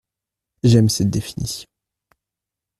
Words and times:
J’aime 0.63 0.89
cette 0.89 1.11
définition… 1.11 1.67